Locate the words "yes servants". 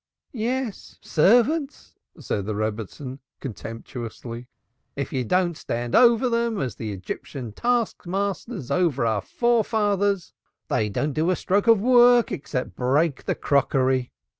0.33-1.93